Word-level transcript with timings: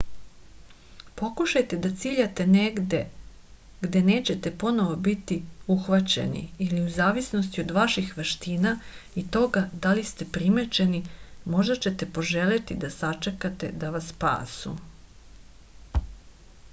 pokušajte 1.19 1.77
da 1.81 1.89
ciljate 2.03 2.45
negde 2.53 3.01
gde 3.81 4.01
nećete 4.07 4.51
ponovo 4.63 4.95
biti 5.09 5.37
uhvaćeni 5.75 6.41
ili 6.69 6.81
u 6.85 6.89
zavisnosti 6.97 7.63
od 7.65 7.75
vaših 7.79 8.17
veština 8.21 8.73
i 9.23 9.27
toga 9.37 9.63
da 9.85 9.93
li 10.01 10.07
ste 10.15 10.29
primećeni 10.41 11.03
možda 11.57 11.79
ćete 11.87 12.09
poželeti 12.19 12.81
da 12.87 12.93
sačekate 12.99 13.73
da 13.85 13.93
vas 13.97 14.11
spasu 14.17 14.75